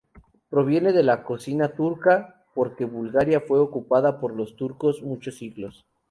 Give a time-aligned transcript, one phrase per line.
[0.49, 5.85] Proviene de la cocina turca, porque Bulgaria fue ocupada por los turcos muchos siglos.